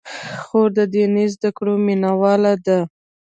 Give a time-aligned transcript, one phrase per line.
[0.43, 2.79] خور د دیني زدکړو مینه واله ده.